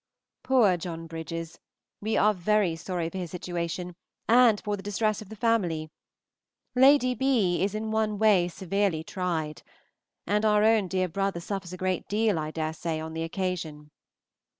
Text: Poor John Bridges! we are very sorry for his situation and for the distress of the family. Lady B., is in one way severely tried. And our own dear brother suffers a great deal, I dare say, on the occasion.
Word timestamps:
Poor 0.41 0.77
John 0.77 1.05
Bridges! 1.05 1.59
we 2.01 2.17
are 2.17 2.33
very 2.33 2.75
sorry 2.75 3.07
for 3.11 3.19
his 3.19 3.29
situation 3.29 3.95
and 4.27 4.59
for 4.59 4.75
the 4.75 4.81
distress 4.81 5.21
of 5.21 5.29
the 5.29 5.35
family. 5.35 5.91
Lady 6.73 7.13
B., 7.13 7.61
is 7.63 7.75
in 7.75 7.91
one 7.91 8.17
way 8.17 8.47
severely 8.47 9.03
tried. 9.03 9.61
And 10.25 10.43
our 10.43 10.63
own 10.63 10.87
dear 10.87 11.07
brother 11.07 11.39
suffers 11.39 11.71
a 11.71 11.77
great 11.77 12.07
deal, 12.07 12.39
I 12.39 12.49
dare 12.49 12.73
say, 12.73 12.99
on 12.99 13.13
the 13.13 13.21
occasion. 13.21 13.91